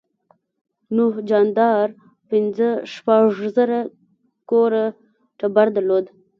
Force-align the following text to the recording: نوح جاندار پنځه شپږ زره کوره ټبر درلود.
نوح 0.97 1.13
جاندار 1.29 1.87
پنځه 2.29 2.69
شپږ 2.93 3.25
زره 3.55 3.79
کوره 4.49 4.85
ټبر 5.39 5.67
درلود. 5.75 6.05